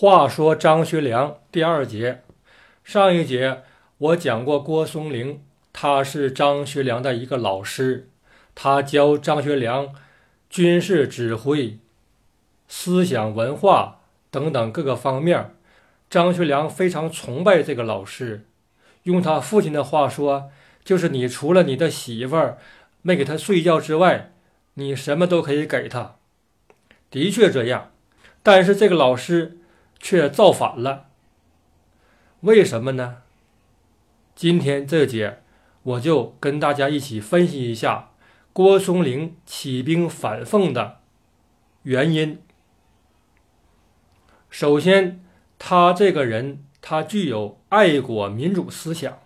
[0.00, 2.22] 话说张学良第二节，
[2.84, 3.62] 上一节
[3.98, 8.08] 我讲过郭松龄，他是张学良的一个老师，
[8.54, 9.92] 他教张学良
[10.48, 11.78] 军事指挥、
[12.68, 13.98] 思想文化
[14.30, 15.56] 等等各个方面。
[16.08, 18.44] 张学良非常崇拜这个老师，
[19.02, 20.52] 用他父亲的话说，
[20.84, 22.58] 就是你除了你的媳妇儿
[23.02, 24.30] 没给他睡觉之外，
[24.74, 26.14] 你什么都可以给他。
[27.10, 27.90] 的确这样，
[28.44, 29.56] 但是这个老师。
[30.00, 31.08] 却造反了，
[32.40, 33.22] 为什么呢？
[34.34, 35.42] 今天这节
[35.82, 38.10] 我就跟大家一起分析一下
[38.52, 40.98] 郭松龄起兵反奉的
[41.82, 42.40] 原因。
[44.48, 45.24] 首先，
[45.58, 49.18] 他这个人他具有爱国民主思想。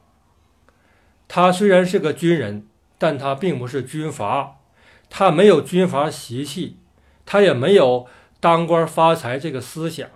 [1.28, 2.66] 他虽然是个军人，
[2.98, 4.56] 但他并不是军阀，
[5.08, 6.78] 他没有军阀习气，
[7.24, 8.06] 他也没有
[8.40, 10.08] 当官发财这个思想。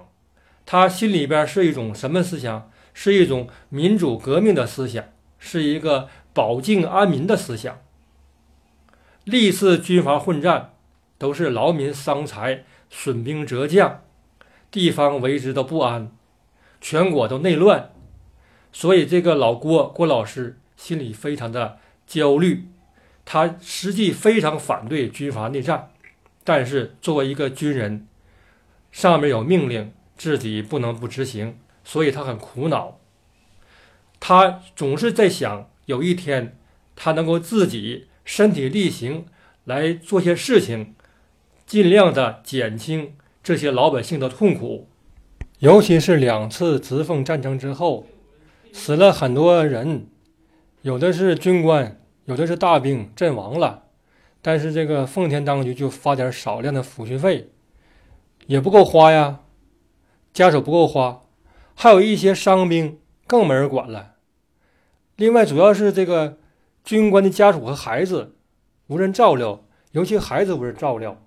[0.66, 2.70] 他心里边是一种什么思想？
[2.98, 5.05] 是一种民主革命的思想，
[5.39, 7.78] 是一个保境安民的思想。
[9.25, 10.73] 历次军阀混战，
[11.19, 14.03] 都是劳民伤财、损兵折将，
[14.70, 16.11] 地方为之都不安，
[16.80, 17.92] 全国都内乱。
[18.73, 22.67] 所以这个老郭郭老师心里非常的焦虑，
[23.27, 25.91] 他实际非常反对军阀内战，
[26.42, 28.06] 但是作为一个军人，
[28.91, 29.92] 上面有命令。
[30.17, 32.98] 自己不能不执行，所以他很苦恼。
[34.19, 36.56] 他总是在想，有一天
[36.95, 39.27] 他能够自己身体力行
[39.64, 40.95] 来做些事情，
[41.67, 44.89] 尽量的减轻这些老百姓的痛苦。
[45.58, 48.06] 尤其是两次直奉战争之后，
[48.73, 50.06] 死了很多人，
[50.83, 53.84] 有的是军官，有的是大兵阵亡了，
[54.42, 57.48] 但是这个奉天当局就发点少量的抚恤费，
[58.47, 59.41] 也不够花呀。
[60.37, 61.23] 家属不够花，
[61.75, 64.17] 还有一些伤兵更没人管了。
[65.17, 66.37] 另外，主要是这个
[66.84, 68.37] 军官的家属和孩子
[68.89, 71.23] 无人照料，尤其孩子无人照料，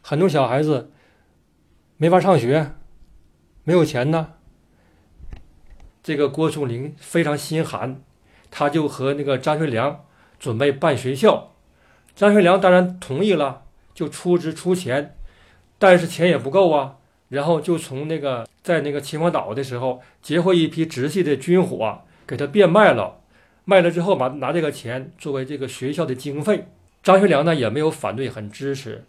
[0.00, 0.90] 很多小孩子
[1.98, 2.72] 没法上学，
[3.62, 4.28] 没有钱呢。
[6.02, 8.00] 这个郭松龄非常心寒，
[8.50, 10.06] 他就和那个张学良
[10.38, 11.52] 准备办学校。
[12.14, 15.18] 张学良当然同意了，就出资出钱，
[15.78, 16.95] 但是钱也不够啊。
[17.28, 23.20] 然后就从那个在那个秦皇岛的时候截获一批直系的军火，给他变卖了，
[23.64, 26.68] 卖了之后把拿这个钱作为这个学校的经费。
[27.02, 29.04] 张学良呢也没有反对，很支持。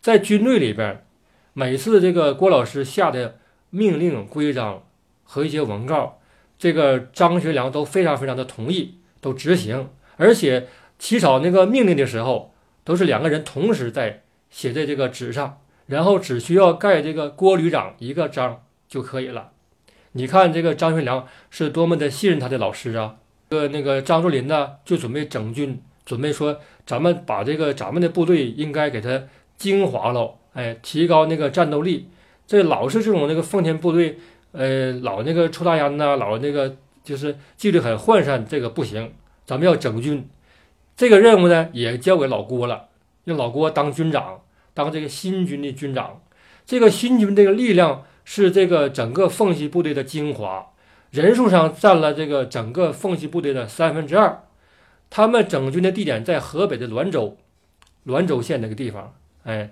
[0.00, 1.04] 在军队里边，
[1.52, 3.38] 每次这个郭老师下的
[3.70, 4.82] 命令、规章
[5.24, 6.20] 和一些文告，
[6.58, 9.88] 这个张学良都非常非常的同意，都执行。
[10.16, 10.68] 而且
[10.98, 15.61] 起草那个命令的时候，都是两个人同时在写在这个纸上。
[15.92, 19.50] 然后只需要盖这个郭旅长一个章就可以了。
[20.12, 23.16] 你看这个张学良是多么的信任他的老师啊！
[23.50, 29.22] 呃，那个张作霖呢，就准备整军，准备说咱们把这个咱们的部队应该给他
[29.58, 32.08] 精华了，哎，提高那个战斗力。
[32.46, 34.18] 这老是这种那个奉天部队，
[34.52, 39.12] 呃，老那个抽大烟呐，老那个就是纪律很涣散，这个不行。
[39.44, 40.26] 咱们要整军，
[40.96, 42.88] 这个任务呢也交给老郭了，
[43.24, 44.40] 让老郭当军长。
[44.74, 46.22] 当这个新军的军长，
[46.64, 50.66] 这个新军这个力量是这个整个奉系部队的精华，
[51.10, 54.44] 人数上占了这个整个奉系部队的三分之二。
[55.10, 57.36] 他们整军的地点在河北的滦州，
[58.06, 59.14] 滦州县那个地方。
[59.42, 59.70] 哎，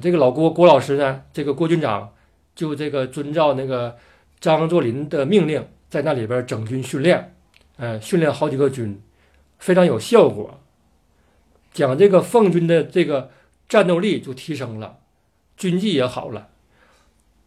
[0.00, 2.14] 这个老郭郭老师呢，这个郭军长
[2.54, 3.96] 就这个遵照那个
[4.40, 7.34] 张作霖的命令，在那里边整军训练，
[7.76, 8.98] 哎，训练好几个军，
[9.58, 10.58] 非常有效果。
[11.72, 13.30] 讲这个奉军的这个。
[13.68, 14.98] 战斗力就提升了，
[15.56, 16.48] 军纪也好了。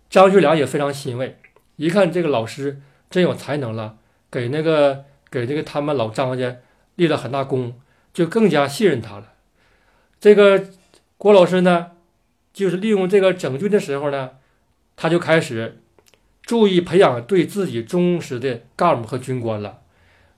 [0.09, 1.37] 张学良也非常欣慰，
[1.77, 3.97] 一看这个老师真有才能了，
[4.29, 6.57] 给那个给这个他们老张家
[6.95, 7.79] 立了很大功，
[8.13, 9.33] 就更加信任他了。
[10.19, 10.67] 这个
[11.17, 11.91] 郭老师呢，
[12.53, 14.31] 就是利用这个整军的时候呢，
[14.95, 15.81] 他就开始
[16.43, 19.79] 注意培养对自己忠实的干部和军官了，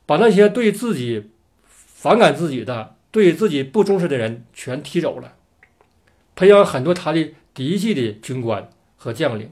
[0.05, 1.31] 把那些对自己
[1.65, 5.33] 反感自己的、对自己不忠实的人全踢走了。
[6.35, 9.51] 培养很多他的嫡系的军官和将领，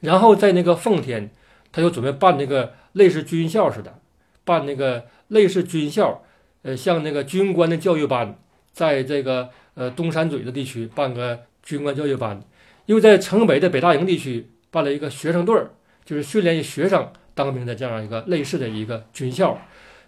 [0.00, 1.30] 然后在那个奉天，
[1.72, 3.98] 他就准备办那个类似军校似的，
[4.44, 6.22] 办那个类似军校，
[6.62, 8.38] 呃，像那个军官的教育班，
[8.72, 12.40] 在这个呃东山嘴的地区办个军官教育班，
[12.86, 15.70] 又在城北的北大营地区办了一个学生队儿，
[16.04, 19.58] 就是训练学生当兵的这样一个类似的一个军校。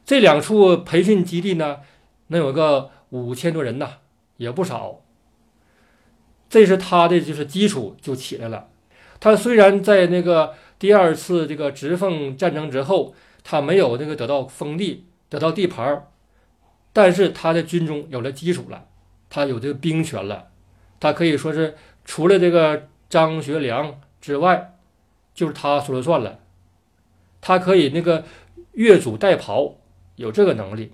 [0.04, 1.78] 这两处培训基地呢，
[2.28, 3.88] 能有个五千多人呐，
[4.36, 5.00] 也不少。
[6.54, 8.68] 这是他的就是基础就起来了，
[9.18, 13.12] 他虽然在那个第二次这个直奉战争之后，
[13.42, 16.06] 他没有那个得到封地、得到地盘儿，
[16.92, 18.86] 但是他的军中有了基础了，
[19.28, 20.50] 他有这个兵权了，
[21.00, 21.74] 他可以说是
[22.04, 24.76] 除了这个张学良之外，
[25.34, 26.38] 就是他说了算了。
[27.40, 28.22] 他可以那个
[28.74, 29.74] 越俎代庖，
[30.14, 30.92] 有这个能力。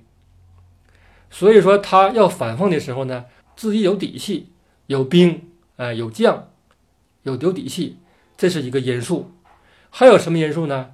[1.28, 4.48] 所以说他要反奉的时候呢，自己有底气，
[4.86, 5.49] 有兵，
[5.80, 6.50] 哎，有将，
[7.22, 7.96] 有有底气，
[8.36, 9.32] 这是一个因素。
[9.88, 10.90] 还有什么因素呢？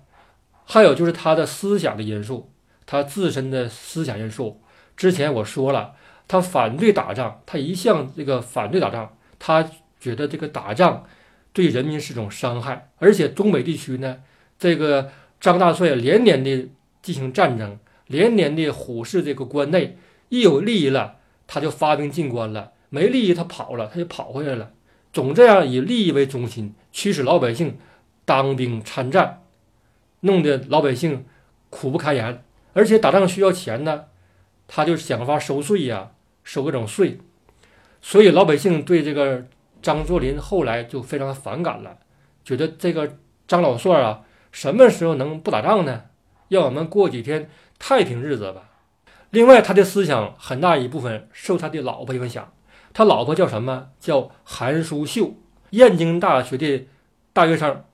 [0.64, 2.52] 还有就是他的思想的因素，
[2.86, 4.62] 他自身的思想因素。
[4.96, 5.96] 之前我说了，
[6.28, 9.68] 他反对打仗，他一向这个反对打仗，他
[9.98, 11.04] 觉得这个打仗
[11.52, 14.18] 对人民是种伤害，而且东北地区呢，
[14.56, 15.10] 这个。
[15.38, 16.66] 张大帅连年的
[17.02, 19.98] 进行战争，连年的虎视这个关内，
[20.30, 21.16] 一有利益了，
[21.46, 24.72] 他就发兵进关了；没利益，他跑了，他就跑回来了。
[25.16, 27.78] 总这样以利益为中心，驱使老百姓
[28.26, 29.44] 当兵参战，
[30.20, 31.24] 弄得老百姓
[31.70, 32.44] 苦不堪言。
[32.74, 34.04] 而且打仗需要钱呢，
[34.68, 36.10] 他就想法收税呀，
[36.44, 37.18] 收各种税。
[38.02, 39.46] 所以老百姓对这个
[39.80, 41.96] 张作霖后来就非常反感了，
[42.44, 43.16] 觉得这个
[43.48, 44.20] 张老帅啊。
[44.52, 46.02] 什么时候能不打仗呢？
[46.50, 47.48] 让我们过几天
[47.78, 48.68] 太平日子吧。
[49.30, 52.52] 另外，他的思想很大一部分受他的老婆影响。
[52.96, 53.88] 他老婆叫什么？
[54.00, 55.34] 叫韩淑秀，
[55.68, 56.86] 燕京大学的
[57.34, 57.84] 大学生。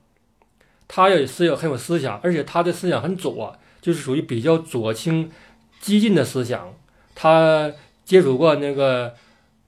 [0.87, 5.29] 他也是有很有思想，而且他的思想很左，就是属于比较左倾、
[5.81, 6.73] 激进的思想。
[7.13, 7.69] 他
[8.05, 9.13] 接触过那个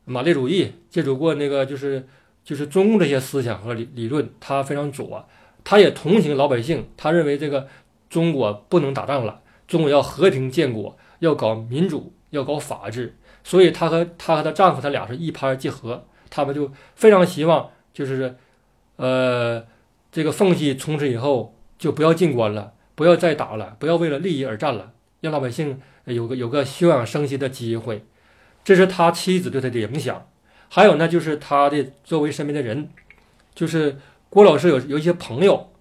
[0.05, 2.07] 马列主义，接触过那个就是
[2.45, 5.25] 就是中共这些思想和理理论，他非常左。
[5.65, 7.67] 他也同情老百姓，他认为这个
[8.09, 18.35] 中国不能打仗了，中国要和平建国，要搞民主，要搞法治，所以他和他和他丈夫他俩是一拍即合，他们就非常希望就是，
[18.95, 19.63] 呃，
[20.11, 28.03] 这个奉系从此以后就不要进关了，不要再打了，不要为了利益而战了，让老百姓有个有个休养生息的机会，
[28.63, 30.27] 这是他妻子对他的影响，
[30.69, 32.89] 还有呢就是他的周围身边的人，
[33.53, 33.97] 就是。
[34.27, 35.71] 郭老师有有一些朋友，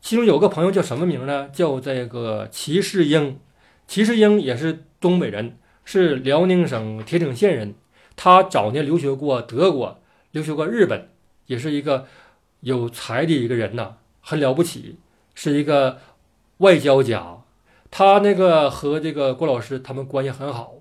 [0.00, 1.50] 其中有个朋友叫什么名呢？
[1.52, 3.38] 叫这个齐世英。
[3.86, 7.74] 齐世英也是东北人，是辽宁省铁岭县人。
[8.16, 10.00] 他早年留学过德国，
[10.30, 11.08] 留学过日本，
[11.46, 12.06] 也是一个
[12.60, 14.96] 有才的一个人呐，很了不起，
[15.34, 15.98] 是一个
[16.58, 17.38] 外交家。
[17.90, 20.74] 他那个和这个郭老师他们关系很好，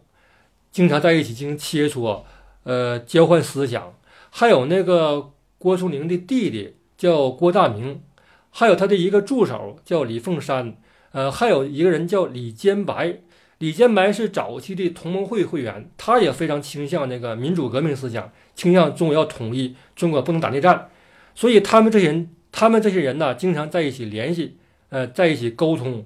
[0.71, 2.24] 经常在一起进行切磋，
[2.63, 3.94] 呃，交换思想。
[4.30, 6.75] 还有那个郭松龄的弟弟。
[7.01, 8.03] 叫郭大明，
[8.51, 10.77] 还有他的一个助手叫李凤山，
[11.13, 13.21] 呃，还有一个人叫李坚白。
[13.62, 20.90] 李坚白是早期的同盟会会员，他也非常倾向那个民主革命思想，倾向中国要统一，中国不能打内战。
[21.36, 24.58] 所以他们这些人，他们这些人呢，经常在一起联系，
[24.90, 26.06] 呃，在一起沟通、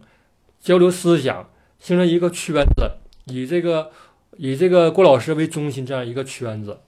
[0.59, 1.49] 交流思想，
[1.79, 2.91] 形成一个圈子，
[3.33, 3.89] 以这个
[4.37, 6.81] 以这个郭老师为中心这样一个圈子。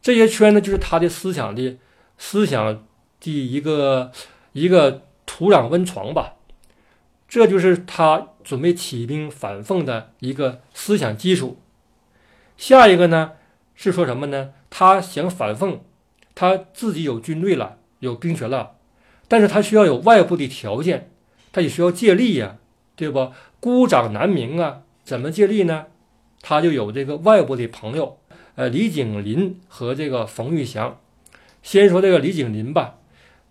[0.00, 1.76] 这些圈子就是他的思想的
[2.16, 2.84] 思想。
[3.18, 4.12] 的一个
[4.52, 6.34] 一个土壤温床吧，
[7.28, 11.58] 这就是他准备起兵反奉的一个思想基础。
[12.56, 13.32] 下一个呢
[13.74, 14.52] 是说什么呢？
[14.70, 15.80] 他想反奉，
[16.34, 18.76] 他自己有军队了，有兵权了，
[19.28, 21.10] 但是他需要有外部的条件，
[21.52, 22.56] 他也需要借力呀，
[22.94, 23.32] 对不？
[23.58, 25.86] 孤掌难鸣啊，怎么借力呢？
[26.40, 28.18] 他就有这个外部的朋友，
[28.54, 31.00] 呃，李景林和这个冯玉祥。
[31.62, 32.98] 先说这个李景林吧。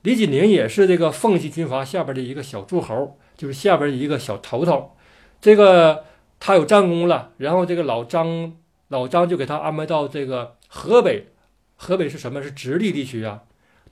[0.03, 4.95] 李景林也是这个奉系军阀下边的一个小诸侯，就是下边一个小头头。
[5.41, 6.05] 这个
[6.39, 8.53] 他有战功了，然后这个老张
[8.87, 11.27] 老张就给他安排到这个河北。
[11.75, 12.41] 河北是什么？
[12.41, 13.43] 是直隶地区啊，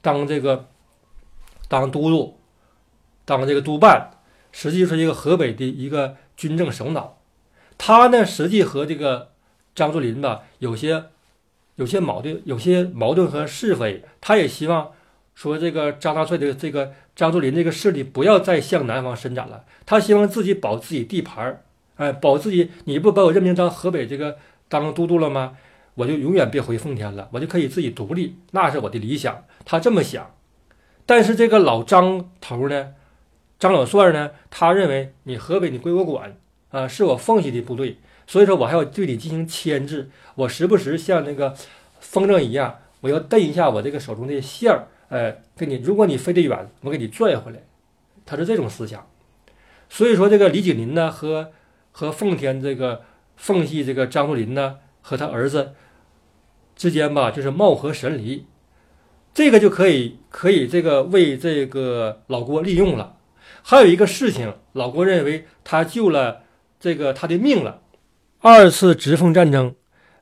[0.01, 0.67] 当这个
[1.67, 2.39] 当都督，
[3.25, 4.11] 当这个督办，
[4.51, 7.19] 实际是一个河北的一个军政首脑。
[7.77, 9.31] 他呢，实际和这个
[9.75, 11.05] 张作霖吧，有些
[11.75, 14.03] 有些矛盾，有些矛盾和是非。
[14.21, 14.91] 他也希望。
[15.35, 21.61] 说这个张大帅的这个张作霖这个势力不要再向南方伸展了，他希望自己保自己地盘儿，
[21.97, 22.71] 哎，保自己。
[22.85, 25.57] 你不把我任命当河北这个当都督了吗？
[25.95, 29.45] 我就永远别回奉天了，我就可以自己独立，那是我的理想。
[29.63, 30.33] 他这么想，
[31.05, 32.95] 但是这个老张头呢，
[33.59, 36.35] 张老帅呢，他认为你河北你归我管
[36.71, 41.53] 啊，是我奉系的部队，所以说我还要对你进行牵制，我时不时像那个
[41.99, 44.87] 风筝一样，我要蹬一下我这个手中的线儿。
[45.13, 47.59] 哎，给你，如果你飞得远，我给你拽回来，
[48.25, 49.07] 他是这种思想。
[49.87, 51.51] 所以说，这个李景林呢，和
[51.91, 53.03] 和奉天这个
[53.37, 55.75] 奉系这个张作霖呢，和他儿子
[56.75, 58.47] 之间吧，就是貌合神离。
[59.35, 63.17] 这个就可以可以这个为这个老郭利用了。
[63.61, 66.41] 还有一个事情，老郭认为他救了
[66.79, 67.81] 这个他的命了。
[68.39, 69.75] 二次直奉战争，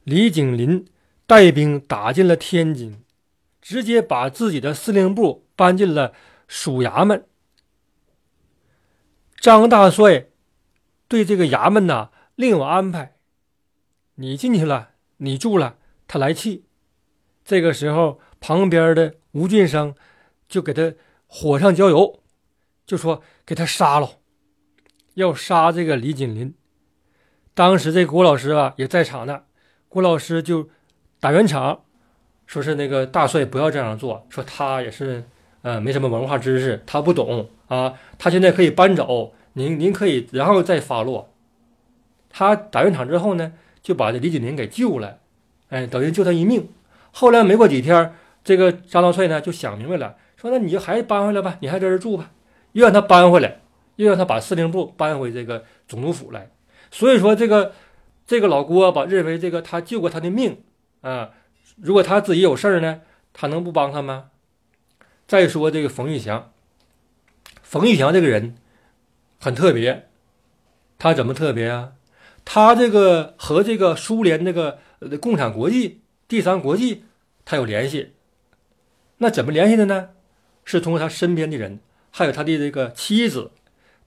[0.04, 0.86] 李景林
[1.26, 3.02] 带兵打进了天津，
[3.62, 6.14] 直接把自己的司令部搬进了
[6.48, 7.26] 署衙门。
[9.40, 10.28] 张大帅
[11.08, 13.16] 对这个衙门呐另有安排，
[14.16, 15.78] 你进去了，你住了，
[16.08, 16.66] 他来气。
[17.44, 19.96] 这个时候，旁边的吴俊生
[20.48, 20.94] 就给他
[21.28, 22.22] 火上浇油，
[22.86, 24.20] 就说给他杀了，
[25.16, 26.54] 要杀这个李景林。
[27.54, 29.44] 当时这郭老师啊也在场呢，
[29.90, 30.70] 郭老师就
[31.20, 31.84] 打圆场，
[32.52, 35.24] 说是那个大帅不要这样做，说他也是
[35.62, 41.30] 呃没什么文化知识，他不懂啊，他现在可以搬走，您您可以然后再发落。
[42.30, 45.20] 他打圆场之后呢，就把这李景林给救了，
[45.70, 46.68] 哎，等于救他一命。
[47.14, 52.32] 后来没过几天，这个张大帅呢就想明白了，说那你就还搬回来吧，你还在这住吧，
[52.74, 53.62] 又让他搬回来，
[53.96, 56.50] 又让他把司令部搬回这个总督府来。
[56.92, 57.72] 所以说，这个
[58.28, 60.58] 这个老郭吧，认为这个他救过他的命
[61.00, 61.30] 啊。
[61.76, 63.02] 如果他自己有事儿呢，
[63.34, 64.32] 他能不帮他吗？
[65.28, 66.52] 再说这个冯玉祥，
[67.64, 68.56] 冯玉祥这个人
[69.40, 70.10] 很特别，
[70.98, 71.94] 他怎么特别啊？
[72.44, 74.80] 他这个和这个苏联这个
[75.20, 77.06] 共产国际、第三国际，
[77.46, 78.14] 他有联系。
[79.18, 80.10] 那怎么联系的呢？
[80.66, 81.80] 是通过他身边的人，
[82.12, 83.52] 还有他的这个妻子，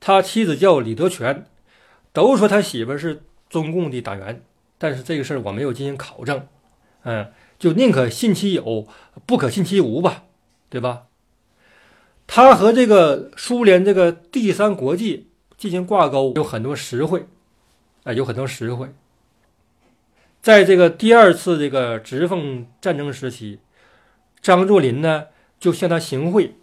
[0.00, 1.46] 他妻子叫李德全。
[2.12, 4.40] 都说他媳妇是中共的党员，
[4.78, 6.46] 但是这个事儿我没有进行考证，
[7.02, 7.32] 嗯，
[7.64, 8.86] 就宁可信其有，
[9.24, 10.24] 不可信其无吧，
[10.68, 11.04] 对吧？
[12.26, 17.24] 他和这个苏联这个第三国际进行挂钩，有很多实惠，
[18.02, 18.92] 啊，有很多实惠。
[20.42, 23.60] 在这个第二次这个直奉战争时期，
[24.42, 25.28] 张作霖呢
[25.58, 26.56] 就向他行贿，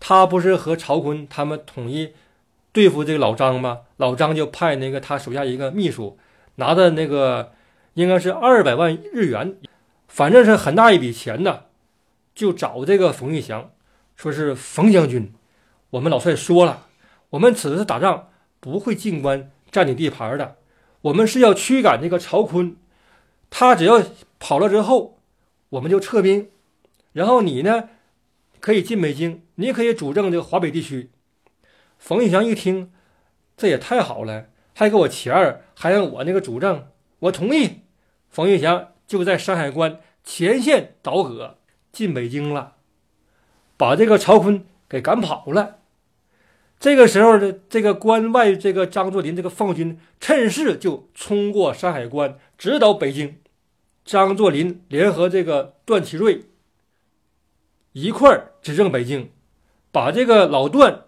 [0.00, 2.10] 他不是和曹锟他们统一。
[2.72, 6.18] 对付这个老张吗，老张就派那个他手下一个秘书，
[6.56, 7.52] 拿的那个
[7.94, 9.56] 应该是二百万日元，
[10.18, 11.66] 反正是很大一笔钱的，
[12.34, 13.70] 就找这个冯玉祥，
[14.16, 15.32] 说是冯将军，
[15.90, 16.88] 我们老帅说了，
[17.30, 20.56] 我们此次打仗不会进关占领地盘的，
[21.02, 22.74] 我们是要驱赶这个曹锟，
[23.48, 24.02] 他只要
[24.40, 25.20] 跑了之后，
[25.68, 26.50] 我们就撤兵，
[27.12, 27.88] 然后你呢
[28.58, 31.12] 可以进北京，你可以主政这个华北地区。
[31.96, 32.90] 冯玉祥一听，
[33.56, 36.88] 这也太好了，还给我钱儿，还让我那个主政，
[37.20, 37.82] 我同意。
[38.28, 41.56] 冯玉祥就在山海关前线倒戈
[41.90, 42.76] 进北京了，
[43.78, 45.78] 把这个曹锟给赶跑了。
[46.78, 53.38] 这个时候呢，这个关外这个张作霖这个奉军趁势就冲过山海关，直捣北京。
[54.04, 56.42] 张作霖联合这个段祺瑞
[57.92, 59.30] 一块儿执政北京，
[59.90, 61.04] 把这个老段。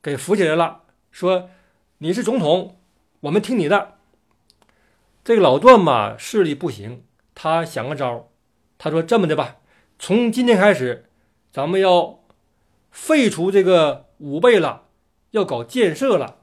[0.00, 1.50] 给扶起来了，说
[1.98, 2.78] 你是总统，
[3.22, 3.94] 我们听你的。
[5.24, 7.02] 这个老段嘛，势力不行，
[7.34, 8.28] 他想个招
[8.78, 9.56] 他说这么的吧，
[9.98, 11.06] 从今天开始，
[11.50, 12.20] 咱们要
[12.90, 14.84] 废除这个武备了，
[15.30, 16.36] 要搞建设了，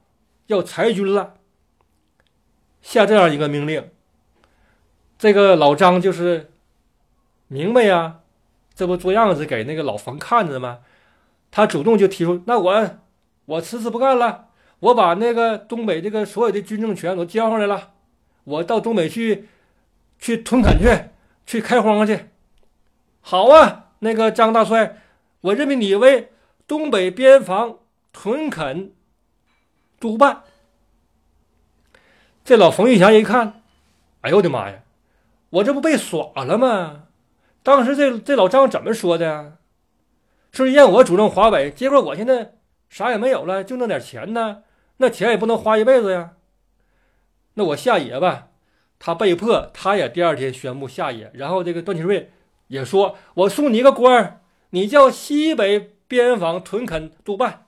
[0.47, 1.35] 要裁军了，
[2.81, 3.89] 下这样一个命令。
[5.17, 6.51] 这个老张就是
[7.47, 8.19] 明白呀，
[8.73, 10.79] 这不做样子给那个老冯看着吗？
[11.51, 12.89] 他主动就提出，那我。
[13.45, 17.93] 我辞职不干了，我把那个东北这个所有的军政权都交上来了，
[18.43, 19.49] 我到东北去，
[20.19, 21.09] 去屯垦去，
[21.45, 22.25] 去开荒去。
[23.21, 24.97] 好啊，那个张大帅，
[25.41, 26.31] 我任命你为
[26.67, 27.79] 东北边防
[28.13, 28.91] 屯垦
[29.99, 30.43] 督办。
[32.43, 33.63] 这老冯玉祥一看，
[34.21, 34.83] 哎呦我的妈呀，
[35.49, 37.05] 我这不被耍了吗？
[37.63, 39.57] 当时这这老张怎么说的？
[40.51, 42.55] 说让我主政华北，结果我现在。
[42.89, 44.63] 啥也没有了，就那点钱呢？
[44.97, 46.31] 那钱也不能花一辈子呀。
[47.53, 48.47] 那我下野吧。
[48.99, 51.31] 他被迫，他也第二天宣布下野。
[51.33, 52.31] 然后这个段祺瑞
[52.67, 54.41] 也说：“我送你一个官儿，
[54.71, 57.65] 你叫西北边防屯垦督办。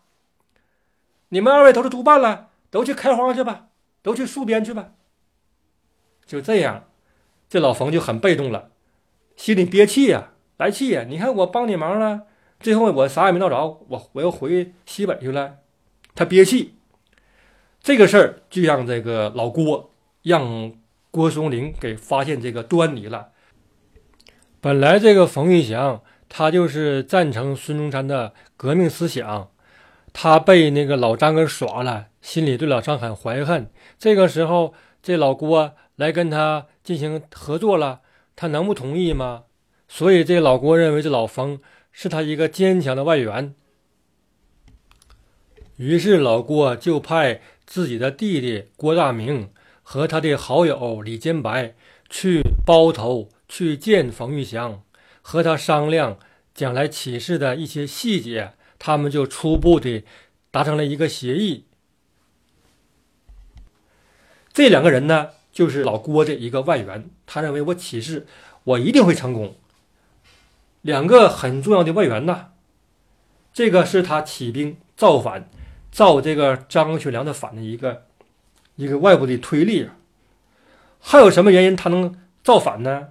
[1.29, 3.67] 你们二位都是督办了，都去开荒去吧，
[4.01, 4.91] 都去戍边去吧。”
[6.27, 6.89] 就这样，
[7.49, 8.71] 这老冯就很被动了，
[9.35, 11.05] 心里憋气呀，来气呀。
[11.07, 12.23] 你看我帮你忙了。
[12.59, 15.57] 最后我啥也没闹着，我我又回西北去了，
[16.13, 16.75] 他憋气。
[17.81, 20.71] 这个事儿就让这个老郭让
[21.11, 23.29] 郭松龄给发现这个端倪了。
[24.59, 29.51] 本来这个冯玉祥他就是赞成孙中山的革命思想，
[30.13, 33.69] 他被那个老张给耍了，心里对老张很怀恨。
[33.99, 38.01] 这个时候这老郭来跟他进行合作了，
[38.35, 39.43] 他能不同意吗？
[39.87, 41.59] 所以这老郭认为这老冯
[41.91, 43.53] 是他一个坚强的外援。
[45.75, 49.49] 于是老郭就派自己的弟弟郭大明
[49.91, 51.75] 和他的好友李坚白
[52.09, 54.81] 去包头去见冯玉祥，
[55.21, 56.17] 和他商量
[56.55, 58.53] 将来起事的一些细节。
[58.79, 60.05] 他们就初步的
[60.49, 61.65] 达成了一个协议。
[64.53, 67.09] 这两个人呢，就是老郭的一个外援。
[67.25, 68.25] 他认为我起事，
[68.63, 69.57] 我一定会成功。
[70.79, 72.51] 两个很重要的外援呐，
[73.53, 75.49] 这个是他起兵造反。
[75.91, 78.05] 造这个张学良的反的一个
[78.81, 79.87] 一个外部的推力，
[80.99, 83.09] 还有什么原因他能造反呢？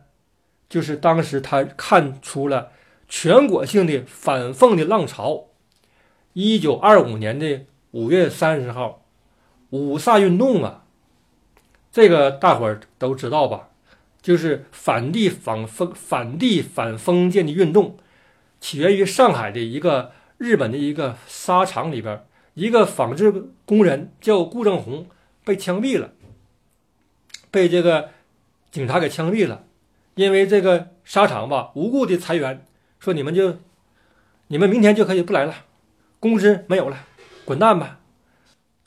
[0.68, 2.72] 就是当时他看出了
[3.08, 5.46] 全国性的反奉的浪潮。
[6.32, 9.04] 一九二五年的五月三十号，
[9.70, 10.82] 五卅运动啊，
[11.92, 13.68] 这个大伙儿都知道吧？
[14.20, 17.96] 就是反帝反封反帝反封建的运动，
[18.60, 22.26] 起源于上海的一个日本的一个纱厂里边。
[22.54, 23.32] 一个纺织
[23.64, 25.06] 工人叫顾正红
[25.50, 26.12] 被枪毙了，
[27.50, 28.10] 被这个
[28.70, 29.64] 警察给枪毙了。
[30.14, 32.64] 因为这个沙场吧无故的裁员，
[33.00, 33.58] 说你们就
[34.46, 35.64] 你们明天就可以不来了，
[36.20, 37.04] 工资没有了，
[37.44, 37.98] 滚蛋吧！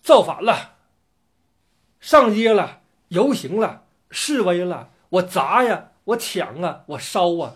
[0.01, 0.75] 造反了，
[1.99, 2.79] 上街了，
[3.09, 7.55] 游行了，示威了，我砸呀，我抢啊，我烧啊！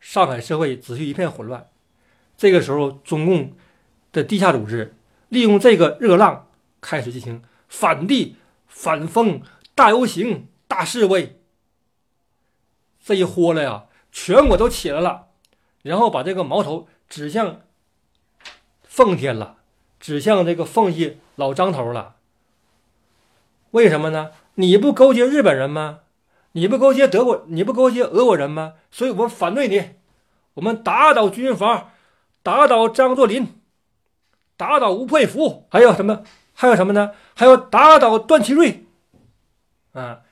[0.00, 1.68] 上海社会秩序一片混乱。
[2.36, 3.52] 这个时候，中共
[4.10, 4.96] 的地下组织。
[5.28, 6.48] 利用这个热浪，
[6.80, 7.42] 开始进行
[7.76, 8.36] 反帝、
[8.68, 9.42] 反封
[9.74, 11.40] 大游行、大示威。
[13.04, 15.26] 这一豁了呀，全国都起来了，
[15.82, 17.62] 然后把这个矛头指向
[18.84, 19.56] 奉天了，
[19.98, 22.14] 指向这个奉系老张头了。
[23.72, 24.30] 为什么呢？
[24.54, 26.02] 你不勾结日本人吗？
[26.52, 27.44] 你不勾结德国？
[27.48, 28.74] 你不勾结俄国人吗？
[28.92, 29.96] 所以我们反对你，
[30.54, 31.92] 我们打倒军阀，
[32.44, 33.60] 打倒张作霖。
[34.56, 36.22] 打倒吴佩孚，还有什么？
[36.54, 37.12] 还有什么呢？
[37.34, 38.86] 还要打倒段祺瑞，
[39.92, 40.22] 啊，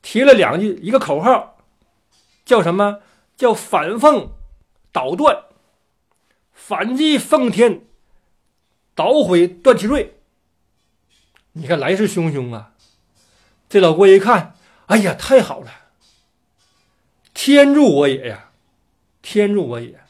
[0.00, 1.58] 提了两句，一个口号，
[2.44, 3.00] 叫什么？
[3.36, 4.32] 叫反奉
[4.92, 5.44] 倒段，
[6.52, 7.82] 反击奉天，
[8.94, 10.18] 捣毁段祺瑞。
[11.52, 12.72] 你看来势汹汹啊！
[13.68, 14.54] 这老郭一看，
[14.86, 15.70] 哎呀，太好了！
[17.34, 18.50] 天助我也呀！
[19.22, 20.00] 天助我也！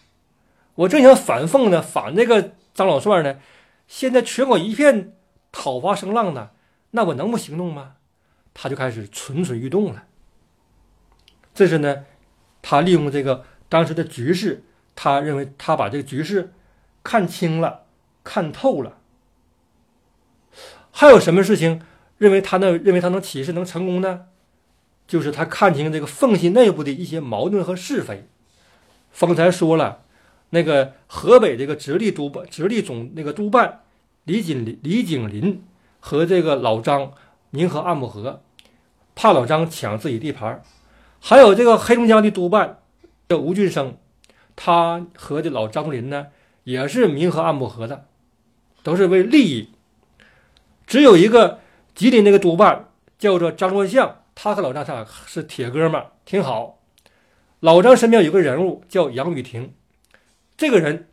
[0.74, 2.52] 我正想反奉呢，反这个。
[2.74, 3.40] 张老帅呢？
[3.88, 5.17] 现在全国一片
[5.52, 6.50] 讨伐声浪呢，
[6.90, 7.94] 那我能不行动吗？
[8.54, 10.04] 他就开始蠢蠢欲动了。
[11.54, 12.04] 这是呢，
[12.62, 16.52] 他利用这个当时的局势，他认为他把这个局势
[17.02, 17.84] 看清了、
[18.24, 18.98] 看透了。
[20.90, 21.82] 还有什么事情
[22.18, 22.82] 认为他能？
[22.82, 24.26] 认为他能起事能成功呢？
[25.06, 28.28] 就是他看清这个奉系内部的一些矛盾和是非。
[29.10, 30.04] 方才说了。
[30.50, 33.82] 那个河北这个直隶督办、直隶总那个督办
[34.28, 35.64] 李景林、李景林
[36.00, 37.12] 和这个老张
[37.48, 38.42] 明和暗不和，
[39.14, 40.62] 怕老张抢自己地盘
[41.18, 42.80] 还有这个黑龙江的督办
[43.26, 43.96] 叫吴俊生，
[44.54, 46.26] 他和这老张林呢
[46.64, 48.04] 也是明和暗不和的，
[48.82, 49.70] 都是为利益。
[50.86, 51.60] 只有一个
[51.94, 56.78] 吉林那个督办叫做张作相，他和老张他是铁哥们儿，挺好。
[57.60, 59.72] 老张身边有个人物叫杨雨婷。
[60.58, 61.08] 这个人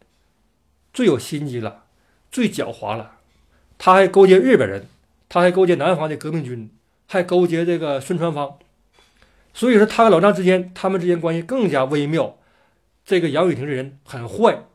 [0.94, 1.85] 最有心机了，
[2.36, 3.14] 最狡猾了。
[3.78, 4.88] 他还勾结日本人，
[5.30, 6.70] 他还勾结南方的革命军，
[7.08, 8.60] 还勾结这个孙传芳。
[9.54, 12.38] 所以说，他和老张之间，他们之间关系更加微妙。
[13.06, 14.66] 这个杨雨婷这人很坏，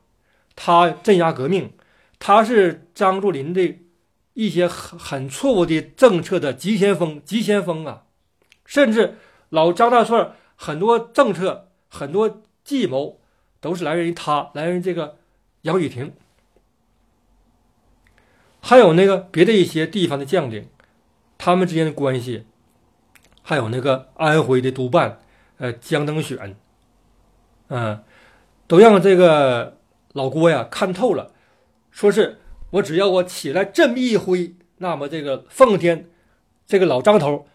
[0.57, 1.75] 他镇压革命，
[2.19, 3.77] 他是张作霖的
[4.33, 8.05] 一些很很错误的政策的急先锋，急先锋啊！
[8.65, 9.19] 甚至
[9.51, 13.21] 老张大帅很多政策、很多计谋。
[13.63, 15.19] 都是来源于他，来源于这个
[15.61, 16.15] 杨雨婷，
[18.61, 20.69] 还有那个别的一些地方的将领，
[21.39, 22.47] 他们之间的关系，
[23.43, 25.21] 还有那个安徽的督办，
[25.59, 26.57] 呃，江登选，
[27.69, 28.03] 嗯，
[28.67, 29.79] 都让这个
[30.13, 31.33] 老郭呀看透了，
[31.91, 32.39] 说是
[32.71, 36.11] 我只要我起来这么一挥，那么这个奉天
[36.67, 37.47] 这个老张头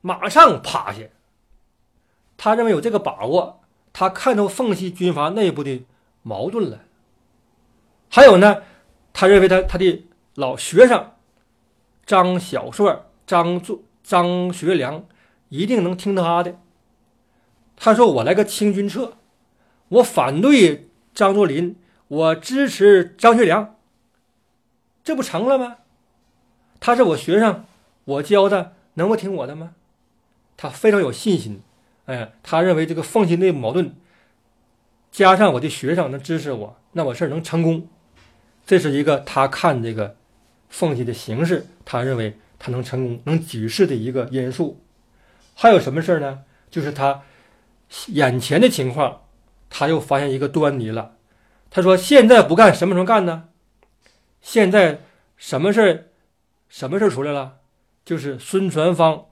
[0.00, 1.02] 马上趴下，
[2.36, 3.56] 他认为有这个把握。
[3.90, 5.84] 他看透奉系军阀内部的
[6.22, 6.82] 矛盾了，
[8.08, 8.62] 还有呢，
[9.12, 10.06] 他认为他他的
[10.38, 11.14] 老学生
[12.06, 15.04] 张小帅、张作、张学良
[15.48, 16.60] 一定能听他的。
[17.76, 19.14] 他说：“我来个清君侧，
[19.88, 21.74] 我反对张作霖，
[22.06, 23.74] 我支持张学良，
[25.02, 25.78] 这不成了吗？
[26.78, 27.64] 他是我学生，
[28.04, 29.74] 我教的，能不听我的吗？”
[30.56, 31.62] 他非常有信心。
[32.06, 33.96] 哎，他认为这个奉系内部矛盾
[35.10, 37.88] 加上我的学生能支持我，那我事儿能成功。
[38.64, 40.14] 这是一个他看这个
[40.68, 44.80] 奉献的形式，他认为他能成功、能举世的一个因素。
[45.54, 46.40] 还有什么事儿呢？
[46.70, 47.22] 就是他
[48.08, 49.22] 眼前的情况，
[49.70, 51.16] 他又发现一个端倪了。
[51.70, 53.48] 他说：“现在不干，什么时候干呢？
[54.40, 55.00] 现在
[55.36, 56.04] 什么事儿？
[56.68, 57.56] 什么事儿出来了？
[58.04, 59.26] 就是孙传芳，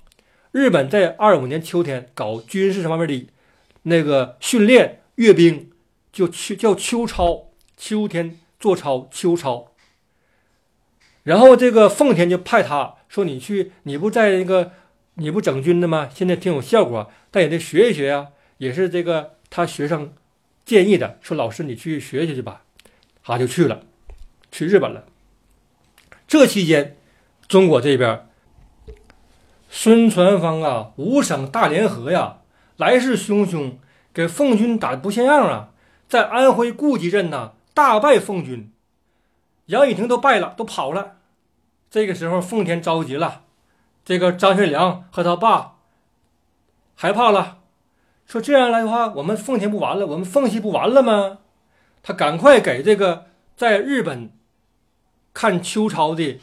[0.53, 3.29] 日本在二五年秋天搞军事方面的
[3.83, 5.71] 那个训练阅兵，
[6.13, 9.73] 就秋叫秋操，秋天做操，秋操。
[11.27, 14.73] 然后这个奉天就派他说：‘你去，你不在那个。’”
[15.19, 16.11] 你不整军的吗？
[16.13, 18.27] 现在挺有效果，但也得学一学呀。
[18.59, 20.13] 也是这个他学生
[20.67, 22.65] 建议的，说老师你去学学去吧。
[23.25, 23.81] 他就去了，
[24.53, 25.07] 去日本了。
[26.29, 26.99] 这期间，
[27.49, 28.27] 中国这边
[29.71, 32.41] 孙传芳啊，五省大联合呀，
[32.77, 33.77] 来势汹汹，
[34.13, 35.71] 给奉军打的不像样啊。
[36.07, 38.71] 在安徽顾集镇呐，大败奉军，
[39.67, 41.17] 杨宇霆都败了，都跑了。
[41.91, 43.43] 这个时候，奉天着急了。
[44.05, 45.79] 这个张学良和他爸
[46.95, 47.59] 害怕了，
[48.25, 51.39] 说这样来的话，我们奉天不完了，我们奉系不完了吗？
[52.03, 53.27] 他赶快给这个
[53.57, 54.31] 在日本
[55.35, 56.39] 看秋操的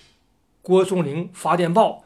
[0.61, 2.03] 郭松龄发电报，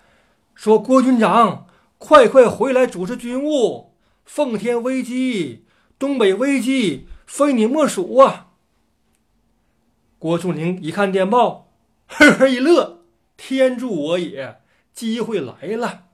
[0.54, 1.66] 说郭军长，
[1.98, 3.94] 快快回来主持军务，
[4.26, 5.66] 奉天危机，
[5.98, 8.47] 东北危机，非你莫属啊！
[10.20, 11.72] 郭松龄一看电报，
[12.08, 13.04] 呵呵一乐，
[13.36, 14.62] 天助我也！
[14.94, 16.06] 机会来了，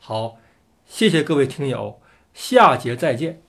[0.00, 0.38] 好，
[0.84, 2.00] 谢谢各位听友，
[2.34, 3.40] 下节再见。